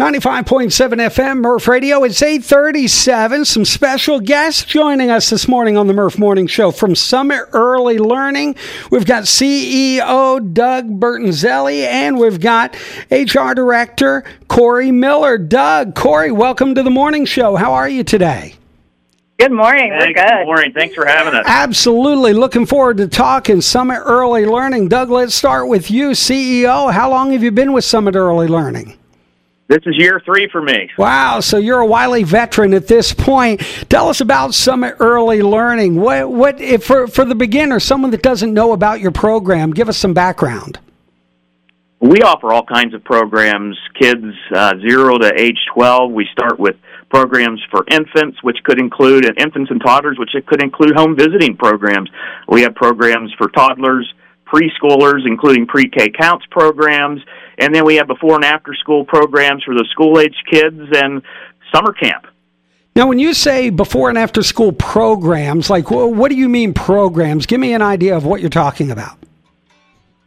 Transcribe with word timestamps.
95.7 0.00 0.70
FM, 1.08 1.38
Murph 1.40 1.66
Radio. 1.66 2.04
It's 2.04 2.22
837. 2.22 3.44
Some 3.44 3.64
special 3.64 4.20
guests 4.20 4.64
joining 4.64 5.10
us 5.10 5.28
this 5.28 5.48
morning 5.48 5.76
on 5.76 5.88
the 5.88 5.92
Murph 5.92 6.20
Morning 6.20 6.46
Show 6.46 6.70
from 6.70 6.94
Summit 6.94 7.46
Early 7.52 7.98
Learning. 7.98 8.54
We've 8.92 9.04
got 9.04 9.24
CEO 9.24 10.54
Doug 10.54 11.00
Bertonzelli 11.00 11.80
and 11.80 12.16
we've 12.16 12.38
got 12.38 12.76
HR 13.10 13.54
Director 13.54 14.22
Corey 14.46 14.92
Miller. 14.92 15.36
Doug, 15.36 15.96
Corey, 15.96 16.30
welcome 16.30 16.76
to 16.76 16.84
the 16.84 16.90
morning 16.90 17.24
show. 17.24 17.56
How 17.56 17.72
are 17.72 17.88
you 17.88 18.04
today? 18.04 18.54
Good 19.40 19.50
morning. 19.50 19.90
Hey, 19.90 19.98
We're 19.98 20.14
good. 20.14 20.28
Good 20.28 20.46
morning. 20.46 20.72
Thanks 20.74 20.94
for 20.94 21.06
having 21.06 21.34
us. 21.34 21.44
Absolutely. 21.44 22.34
Looking 22.34 22.66
forward 22.66 22.98
to 22.98 23.08
talking 23.08 23.60
Summit 23.60 24.00
Early 24.04 24.46
Learning. 24.46 24.88
Doug, 24.88 25.10
let's 25.10 25.34
start 25.34 25.66
with 25.66 25.90
you, 25.90 26.10
CEO. 26.10 26.92
How 26.92 27.10
long 27.10 27.32
have 27.32 27.42
you 27.42 27.50
been 27.50 27.72
with 27.72 27.84
Summit 27.84 28.14
Early 28.14 28.46
Learning? 28.46 28.97
This 29.68 29.80
is 29.84 29.98
year 29.98 30.18
three 30.24 30.48
for 30.50 30.62
me. 30.62 30.88
Wow, 30.96 31.40
so 31.40 31.58
you're 31.58 31.80
a 31.80 31.86
wily 31.86 32.22
veteran 32.22 32.72
at 32.72 32.88
this 32.88 33.12
point. 33.12 33.60
Tell 33.90 34.08
us 34.08 34.22
about 34.22 34.54
Summit 34.54 34.96
Early 34.98 35.42
Learning. 35.42 35.96
What, 35.96 36.32
what 36.32 36.58
if 36.58 36.84
for, 36.84 37.06
for 37.06 37.26
the 37.26 37.34
beginner, 37.34 37.78
someone 37.78 38.10
that 38.12 38.22
doesn't 38.22 38.54
know 38.54 38.72
about 38.72 39.00
your 39.00 39.10
program, 39.10 39.72
give 39.72 39.90
us 39.90 39.98
some 39.98 40.14
background. 40.14 40.78
We 42.00 42.22
offer 42.22 42.50
all 42.50 42.64
kinds 42.64 42.94
of 42.94 43.04
programs, 43.04 43.76
kids 44.00 44.24
uh, 44.54 44.72
zero 44.80 45.18
to 45.18 45.38
age 45.38 45.58
12. 45.74 46.12
We 46.12 46.26
start 46.32 46.58
with 46.58 46.76
programs 47.10 47.60
for 47.70 47.84
infants, 47.90 48.42
which 48.42 48.56
could 48.64 48.78
include 48.78 49.26
and 49.26 49.38
infants 49.38 49.70
and 49.70 49.82
toddlers, 49.84 50.18
which 50.18 50.34
it 50.34 50.46
could 50.46 50.62
include 50.62 50.96
home 50.96 51.14
visiting 51.14 51.58
programs. 51.58 52.08
We 52.48 52.62
have 52.62 52.74
programs 52.74 53.34
for 53.36 53.48
toddlers, 53.48 54.10
preschoolers, 54.46 55.26
including 55.26 55.66
pre-K 55.66 56.10
counts 56.18 56.46
programs, 56.50 57.20
and 57.58 57.74
then 57.74 57.84
we 57.84 57.96
have 57.96 58.06
before 58.06 58.36
and 58.36 58.44
after 58.44 58.74
school 58.74 59.04
programs 59.04 59.64
for 59.64 59.74
the 59.74 59.86
school 59.90 60.18
age 60.18 60.36
kids 60.50 60.80
and 60.92 61.22
summer 61.74 61.92
camp. 61.92 62.26
Now, 62.96 63.06
when 63.06 63.18
you 63.18 63.34
say 63.34 63.70
before 63.70 64.08
and 64.08 64.18
after 64.18 64.42
school 64.42 64.72
programs, 64.72 65.70
like 65.70 65.90
what 65.90 66.30
do 66.30 66.36
you 66.36 66.48
mean 66.48 66.74
programs? 66.74 67.46
Give 67.46 67.60
me 67.60 67.72
an 67.74 67.82
idea 67.82 68.16
of 68.16 68.24
what 68.24 68.40
you're 68.40 68.50
talking 68.50 68.90
about. 68.90 69.18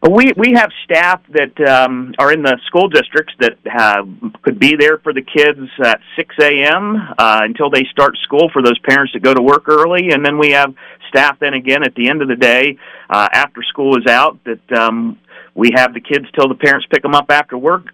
We 0.10 0.34
we 0.36 0.54
have 0.56 0.72
staff 0.84 1.22
that 1.30 1.60
um, 1.70 2.16
are 2.18 2.32
in 2.32 2.42
the 2.42 2.58
school 2.66 2.88
districts 2.88 3.36
that 3.40 3.58
have, 3.66 4.10
could 4.42 4.58
be 4.58 4.76
there 4.76 4.98
for 4.98 5.14
the 5.14 5.22
kids 5.22 5.70
at 5.84 6.00
6 6.16 6.36
a.m. 6.42 6.95
Uh, 7.20 7.42
until 7.44 7.70
they 7.70 7.84
start 7.92 8.18
school 8.23 8.50
for 8.52 8.64
those 8.64 8.80
parents 8.80 9.14
that 9.14 9.22
go 9.22 9.34
to 9.34 9.44
work 9.44 9.70
early, 9.70 10.10
and 10.10 10.26
then 10.26 10.40
we 10.40 10.52
have 10.52 10.73
staff 11.10 11.38
then 11.40 11.54
again 11.54 11.84
at 11.84 11.94
the 11.94 12.10
end 12.10 12.23
of 12.23 12.30
the 12.30 12.36
day 12.36 12.78
uh, 13.12 13.28
after 13.32 13.62
school 13.62 13.95
is 13.95 14.08
out 14.08 14.40
that 14.45 14.72
um, 14.72 15.20
we 15.56 15.72
have 15.76 15.94
the 15.94 16.02
kids 16.02 16.26
till 16.34 16.48
the 16.48 16.56
parents 16.56 16.88
pick 16.90 17.02
them 17.02 17.16
up 17.16 17.30
after 17.30 17.58
work, 17.58 17.88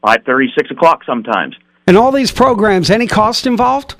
five 0.00 0.24
thirty, 0.24 0.48
six 0.56 0.70
o'clock 0.70 1.04
sometimes. 1.04 1.56
And 1.86 1.96
all 1.96 2.12
these 2.12 2.30
programs, 2.30 2.90
any 2.90 3.06
cost 3.06 3.46
involved? 3.46 3.96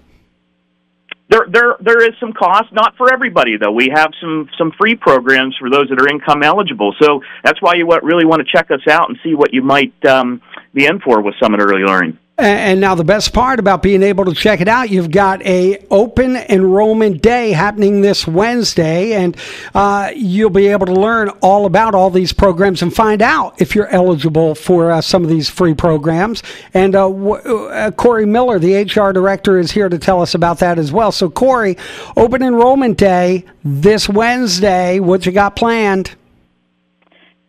There, 1.28 1.46
there, 1.48 1.76
there 1.80 2.02
is 2.06 2.14
some 2.20 2.34
cost, 2.34 2.72
not 2.72 2.94
for 2.96 3.10
everybody 3.10 3.56
though. 3.56 3.72
We 3.72 3.90
have 3.94 4.10
some 4.20 4.50
some 4.58 4.70
free 4.78 4.94
programs 4.94 5.56
for 5.58 5.70
those 5.70 5.88
that 5.88 6.00
are 6.00 6.08
income 6.08 6.42
eligible. 6.42 6.94
So 7.00 7.22
that's 7.42 7.60
why 7.62 7.74
you 7.74 7.88
really 8.02 8.26
want 8.26 8.42
to 8.46 8.52
check 8.52 8.70
us 8.70 8.86
out 8.88 9.08
and 9.08 9.18
see 9.24 9.34
what 9.34 9.54
you 9.54 9.62
might 9.62 9.94
um, 10.04 10.42
be 10.74 10.84
in 10.84 11.00
for 11.00 11.22
with 11.22 11.34
Summit 11.42 11.60
Early 11.60 11.84
Learning. 11.84 12.18
And 12.42 12.80
now 12.80 12.96
the 12.96 13.04
best 13.04 13.32
part 13.32 13.60
about 13.60 13.82
being 13.82 14.02
able 14.02 14.24
to 14.24 14.34
check 14.34 14.60
it 14.60 14.66
out, 14.66 14.90
you've 14.90 15.12
got 15.12 15.40
a 15.46 15.78
open 15.90 16.34
enrollment 16.36 17.22
day 17.22 17.52
happening 17.52 18.00
this 18.00 18.26
Wednesday, 18.26 19.12
and 19.12 19.36
uh, 19.76 20.10
you'll 20.16 20.50
be 20.50 20.66
able 20.66 20.86
to 20.86 20.92
learn 20.92 21.28
all 21.40 21.66
about 21.66 21.94
all 21.94 22.10
these 22.10 22.32
programs 22.32 22.82
and 22.82 22.92
find 22.92 23.22
out 23.22 23.60
if 23.60 23.76
you're 23.76 23.86
eligible 23.88 24.56
for 24.56 24.90
uh, 24.90 25.00
some 25.00 25.22
of 25.22 25.30
these 25.30 25.48
free 25.48 25.74
programs. 25.74 26.42
And 26.74 26.96
uh, 26.96 27.08
w- 27.08 27.34
uh, 27.36 27.92
Corey 27.92 28.26
Miller, 28.26 28.58
the 28.58 28.82
HR 28.82 29.12
director, 29.12 29.58
is 29.58 29.70
here 29.70 29.88
to 29.88 29.98
tell 29.98 30.20
us 30.20 30.34
about 30.34 30.58
that 30.58 30.80
as 30.80 30.90
well. 30.90 31.12
So, 31.12 31.30
Corey, 31.30 31.76
open 32.16 32.42
enrollment 32.42 32.98
day 32.98 33.44
this 33.62 34.08
Wednesday. 34.08 34.98
What 34.98 35.26
you 35.26 35.32
got 35.32 35.54
planned? 35.54 36.16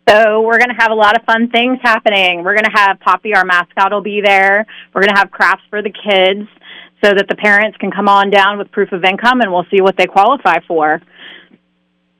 So 0.08 0.42
we're 0.42 0.58
going 0.58 0.68
to 0.68 0.76
have 0.78 0.90
a 0.90 0.94
lot 0.94 1.16
of 1.16 1.24
fun 1.24 1.48
things 1.48 1.78
happening. 1.82 2.44
We're 2.44 2.54
going 2.54 2.70
to 2.70 2.78
have 2.78 3.00
Poppy, 3.00 3.34
our 3.34 3.44
mascot, 3.44 3.90
will 3.90 4.02
be 4.02 4.20
there. 4.20 4.66
We're 4.92 5.00
going 5.00 5.14
to 5.14 5.18
have 5.18 5.30
crafts 5.30 5.64
for 5.70 5.80
the 5.80 5.90
kids 5.90 6.48
so 7.02 7.14
that 7.14 7.26
the 7.28 7.36
parents 7.36 7.76
can 7.78 7.90
come 7.90 8.08
on 8.08 8.30
down 8.30 8.58
with 8.58 8.70
proof 8.70 8.92
of 8.92 9.04
income 9.04 9.40
and 9.40 9.50
we'll 9.50 9.66
see 9.70 9.80
what 9.80 9.96
they 9.96 10.06
qualify 10.06 10.58
for. 10.66 11.00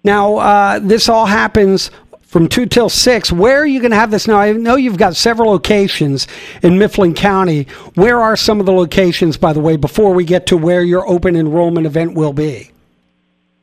Now, 0.02 0.36
uh, 0.36 0.78
this 0.78 1.08
all 1.08 1.26
happens 1.26 1.90
from 2.22 2.48
2 2.48 2.66
till 2.66 2.88
6. 2.88 3.32
Where 3.32 3.60
are 3.60 3.66
you 3.66 3.80
going 3.80 3.92
to 3.92 3.96
have 3.96 4.10
this 4.10 4.26
now? 4.26 4.38
I 4.38 4.52
know 4.52 4.76
you've 4.76 4.98
got 4.98 5.14
several 5.14 5.50
locations 5.50 6.26
in 6.62 6.78
Mifflin 6.78 7.14
County. 7.14 7.68
Where 7.94 8.20
are 8.20 8.36
some 8.36 8.60
of 8.60 8.66
the 8.66 8.72
locations, 8.72 9.36
by 9.36 9.52
the 9.52 9.60
way, 9.60 9.76
before 9.76 10.12
we 10.12 10.24
get 10.24 10.46
to 10.46 10.56
where 10.56 10.82
your 10.82 11.08
open 11.08 11.36
enrollment 11.36 11.86
event 11.86 12.14
will 12.14 12.32
be? 12.32 12.70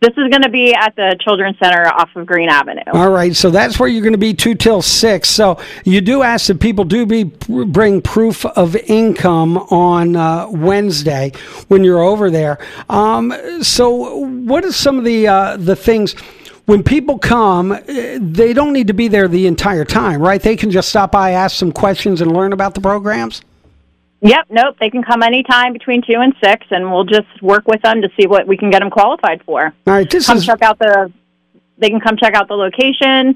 This 0.02 0.14
is 0.18 0.32
going 0.32 0.42
to 0.42 0.50
be 0.50 0.74
at 0.74 0.96
the 0.96 1.16
Children's 1.24 1.60
Center 1.60 1.86
off 1.88 2.10
of 2.16 2.26
Green 2.26 2.50
Avenue. 2.50 2.82
All 2.92 3.12
right, 3.12 3.36
so 3.36 3.52
that's 3.52 3.80
where 3.80 3.88
you're 3.88 4.02
going 4.02 4.14
to 4.14 4.18
be 4.18 4.34
two 4.34 4.56
till 4.56 4.82
six. 4.82 5.30
So 5.30 5.60
you 5.86 6.02
do 6.02 6.24
ask 6.24 6.48
that 6.48 6.60
people 6.60 6.86
do 6.86 7.06
be 7.06 7.26
bring 7.26 8.02
proof 8.02 8.44
of 8.44 8.76
income 8.76 9.58
on 9.58 10.16
uh, 10.16 10.48
Wednesday 10.50 11.32
when 11.68 11.84
you're 11.84 12.02
over 12.02 12.32
there. 12.32 12.58
Um, 12.90 13.32
so 13.62 14.16
what 14.26 14.66
are 14.66 14.72
some 14.72 14.98
of 14.98 15.06
the 15.06 15.28
uh, 15.28 15.58
the 15.58 15.76
things? 15.76 16.16
When 16.66 16.82
people 16.82 17.20
come, 17.20 17.72
uh, 17.72 17.80
they 18.20 18.54
don't 18.54 18.74
need 18.74 18.88
to 18.88 18.94
be 18.94 19.08
there 19.08 19.28
the 19.28 19.46
entire 19.46 19.86
time, 19.86 20.20
right? 20.20 20.42
They 20.42 20.56
can 20.56 20.72
just 20.72 20.90
stop 20.90 21.12
by, 21.12 21.32
ask 21.32 21.56
some 21.56 21.72
questions, 21.72 22.22
and 22.22 22.32
learn 22.32 22.54
about 22.54 22.74
the 22.74 22.82
programs. 22.82 23.44
Yep, 24.22 24.48
nope. 24.50 24.78
They 24.80 24.90
can 24.90 25.02
come 25.04 25.24
anytime 25.24 25.74
between 25.74 26.02
two 26.04 26.20
and 26.20 26.34
six, 26.44 26.66
and 26.70 26.92
we'll 26.92 27.06
just 27.06 27.28
work 27.42 27.68
with 27.68 27.82
them 27.82 28.02
to 28.02 28.10
see 28.20 28.28
what 28.28 28.48
we 28.48 28.56
can 28.56 28.70
get 28.70 28.80
them 28.82 28.92
qualified 28.92 29.42
for. 29.46 29.66
All 29.66 29.94
right, 29.94 30.10
this 30.10 30.28
come 30.28 30.38
is 30.38 30.46
check 30.46 30.62
out 30.62 30.78
the. 30.80 31.12
They 31.80 31.90
can 31.90 32.00
come 32.00 32.16
check 32.18 32.36
out 32.36 32.48
the 32.48 32.54
location, 32.54 33.36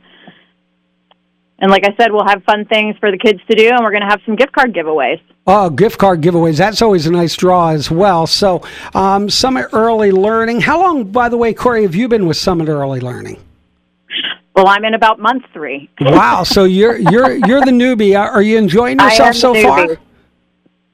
and 1.58 1.72
like 1.72 1.84
I 1.84 1.96
said, 2.00 2.12
we'll 2.12 2.28
have 2.28 2.44
fun 2.44 2.66
things 2.66 2.96
for 3.00 3.10
the 3.10 3.18
kids 3.18 3.40
to 3.50 3.56
do, 3.56 3.70
and 3.70 3.80
we're 3.84 3.90
going 3.90 4.04
to 4.04 4.08
have 4.10 4.22
some 4.28 4.36
gift 4.36 4.52
card 4.52 4.74
giveaways. 4.74 5.20
Oh, 5.48 5.72
gift 5.72 5.98
card 5.98 6.22
giveaways. 6.22 6.58
That's 6.58 6.84
always 6.84 7.08
a 7.08 7.12
nice 7.12 7.36
draw 7.36 7.70
as 7.70 7.90
well. 7.90 8.28
So, 8.28 8.62
um, 8.94 9.28
Summit 9.30 9.70
Early 9.74 10.12
Learning. 10.12 10.62
How 10.62 10.80
long, 10.80 11.06
by 11.12 11.30
the 11.30 11.38
way, 11.38 11.54
Corey, 11.54 11.82
have 11.82 11.96
you 11.96 12.08
been 12.08 12.28
with 12.28 12.38
Summit 12.38 12.68
Early 12.68 13.00
Learning? 13.00 13.42
Well, 14.56 14.68
I'm 14.68 14.86
in 14.86 14.94
about 14.94 15.20
month 15.20 15.44
three. 15.52 15.90
wow. 16.00 16.44
So 16.44 16.64
you're 16.64 16.98
you're 16.98 17.34
you're 17.46 17.62
the 17.62 17.72
newbie. 17.72 18.18
Are 18.18 18.42
you 18.42 18.58
enjoying 18.58 19.00
yourself 19.02 19.36
so 19.36 19.54
far? 19.54 19.98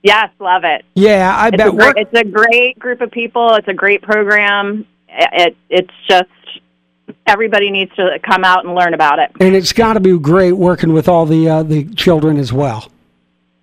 Yes, 0.03 0.29
love 0.39 0.63
it. 0.63 0.83
Yeah, 0.95 1.35
I 1.35 1.49
it's 1.49 1.57
bet. 1.57 1.67
A 1.67 1.71
great, 1.71 1.93
it's 1.97 2.13
a 2.13 2.23
great 2.23 2.79
group 2.79 3.01
of 3.01 3.11
people. 3.11 3.53
It's 3.55 3.67
a 3.67 3.73
great 3.73 4.01
program. 4.01 4.87
It, 5.07 5.55
it's 5.69 5.93
just 6.07 6.29
everybody 7.27 7.69
needs 7.71 7.93
to 7.95 8.19
come 8.23 8.43
out 8.43 8.65
and 8.65 8.73
learn 8.73 8.93
about 8.93 9.19
it. 9.19 9.31
And 9.39 9.55
it's 9.55 9.73
got 9.73 9.93
to 9.93 9.99
be 9.99 10.17
great 10.17 10.53
working 10.53 10.93
with 10.93 11.07
all 11.07 11.25
the 11.25 11.47
uh, 11.47 11.63
the 11.63 11.85
children 11.95 12.37
as 12.37 12.51
well. 12.51 12.89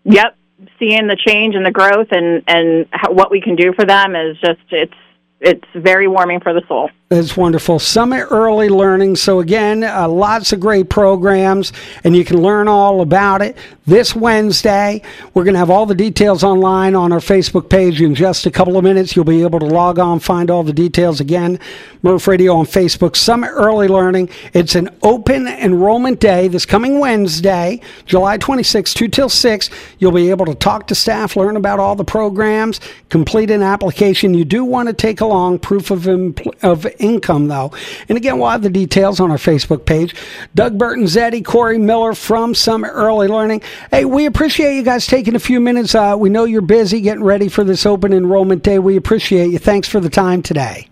Yep, 0.05 0.37
seeing 0.79 1.07
the 1.07 1.17
change 1.17 1.55
and 1.55 1.67
the 1.67 1.71
growth 1.71 2.09
and 2.11 2.43
and 2.47 2.87
how, 2.93 3.13
what 3.13 3.31
we 3.31 3.41
can 3.41 3.57
do 3.57 3.73
for 3.73 3.85
them 3.85 4.15
is 4.15 4.39
just 4.39 4.61
it's 4.71 4.95
it's 5.41 5.67
very 5.75 6.09
warming 6.09 6.41
for 6.41 6.53
the 6.53 6.63
soul. 6.69 6.91
It's 7.11 7.39
wonderful. 7.39 7.79
Summit 7.79 8.27
Early 8.31 8.69
Learning. 8.69 9.17
So, 9.17 9.41
again, 9.41 9.83
uh, 9.83 10.07
lots 10.07 10.53
of 10.53 10.61
great 10.61 10.91
programs, 10.91 11.73
and 12.05 12.15
you 12.15 12.23
can 12.23 12.43
learn 12.43 12.69
all 12.69 13.01
about 13.01 13.41
it 13.41 13.57
this 13.87 14.15
Wednesday. 14.15 15.01
We're 15.33 15.45
going 15.45 15.55
to 15.55 15.59
have 15.59 15.71
all 15.71 15.87
the 15.87 15.95
details 15.95 16.45
online 16.45 16.95
on 16.95 17.11
our 17.11 17.21
Facebook 17.21 17.71
page 17.71 18.03
in 18.03 18.15
just 18.15 18.45
a 18.45 18.51
couple 18.51 18.77
of 18.77 18.85
minutes. 18.85 19.17
You'll 19.17 19.25
be 19.25 19.43
able 19.43 19.59
to 19.61 19.65
log 19.65 19.99
on, 19.99 20.21
find 20.21 20.51
all 20.51 20.63
the 20.63 20.75
details 20.75 21.19
again. 21.19 21.59
Murph 22.03 22.29
Radio 22.29 22.55
on 22.57 22.67
Facebook. 22.67 23.17
Summit 23.17 23.53
Early 23.53 23.89
Learning. 23.89 24.29
It's 24.53 24.75
an 24.75 24.91
open 25.03 25.49
enrollment 25.49 26.21
day 26.21 26.49
this 26.49 26.67
coming 26.67 27.01
Wednesday, 27.01 27.81
July 28.05 28.37
26, 28.37 28.93
2 28.93 29.09
till 29.09 29.31
6. 29.31 29.71
You'll 29.99 30.13
be 30.13 30.29
able 30.29 30.45
to 30.45 30.55
talk 30.55 30.87
to 30.89 30.95
staff, 30.95 31.37
learn 31.37 31.57
about 31.57 31.81
all 31.81 31.97
the 31.97 32.05
programs, 32.05 32.81
complete 33.09 33.51
an 33.51 33.63
application. 33.63 34.35
You 34.35 34.45
do 34.45 34.63
want 34.63 34.89
to 34.89 34.93
take 34.93 35.23
along 35.23 35.61
proof 35.61 35.91
of, 35.91 36.03
empl- 36.03 36.53
of 36.63 36.87
income, 36.99 37.49
though. 37.49 37.73
And 38.09 38.17
again, 38.17 38.39
we'll 38.39 38.51
have 38.51 38.63
the 38.63 38.71
details 38.71 39.21
on 39.21 39.31
our 39.31 39.37
Facebook 39.37 39.85
page. 39.85 40.15
Doug 40.55 40.79
Bertonzelli, 40.79 41.45
Corey 41.45 41.79
Miller 41.79 42.15
from 42.15 42.55
Summit 42.55 42.91
Early 42.93 43.29
Learning. 43.29 43.61
Hey, 43.91 44.05
we 44.05 44.27
appreciate 44.27 44.77
you 44.77 44.83
guys 44.83 45.07
taking 45.07 45.35
a 45.35 45.39
few 45.41 45.61
minutes. 45.61 45.95
Uh, 45.95 46.15
we 46.19 46.31
know 46.31 46.45
you're 46.45 46.61
busy 46.63 47.01
getting 47.01 47.25
ready 47.25 47.49
for 47.49 47.65
this 47.65 47.87
open 47.87 48.13
enrollment 48.13 48.63
day. 48.63 48.79
We 48.79 48.97
appreciate 48.97 49.51
you. 49.51 49.59
Thanks 49.59 49.89
for 49.89 50.01
the 50.01 50.11
time 50.11 50.43
today. 50.43 50.89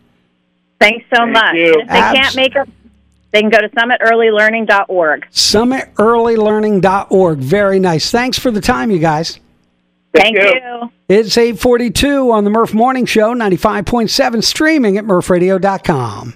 Thanks 0.81 1.05
so 1.15 1.23
Thank 1.23 1.33
much. 1.33 1.55
you. 1.55 1.75
If 1.81 1.89
they 1.89 1.99
Abs- 1.99 2.19
can't 2.19 2.37
make 2.37 2.55
it, 2.55 2.69
they 3.33 3.41
can 3.41 3.51
go 3.51 3.59
to 3.59 3.69
summitearlylearning.org. 3.71 5.27
SummitEarlyLearning.org. 5.31 7.39
Very 7.39 7.81
nice. 7.81 8.11
Thanks 8.11 8.39
for 8.39 8.51
the 8.51 8.61
time, 8.61 8.91
you 8.91 8.99
guys. 8.99 9.41
Thank 10.15 10.37
you. 10.37 10.43
you. 10.45 10.91
It's 11.09 11.39
842 11.39 12.33
on 12.33 12.43
the 12.43 12.51
Murph 12.51 12.75
Morning 12.75 13.05
Show, 13.07 13.33
95.7, 13.33 14.43
streaming 14.43 14.99
at 14.99 15.05
murphradio.com. 15.05 16.25